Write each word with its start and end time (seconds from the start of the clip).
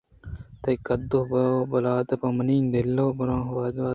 تئی 0.61 0.75
قدّ 0.85 1.11
ءُبالاد 1.19 2.09
پہ 2.19 2.27
منی 2.37 2.57
دل 2.73 2.95
ءَ 3.05 3.07
ہروہد 3.17 3.49
ءَ 3.49 3.51
باز 3.55 3.77
اِنت 3.77 3.89